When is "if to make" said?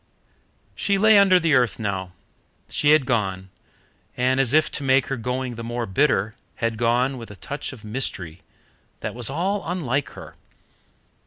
4.51-5.05